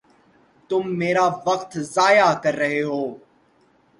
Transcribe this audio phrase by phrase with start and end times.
[0.69, 3.03] تم میرا وقت ضائع کر رہے ہو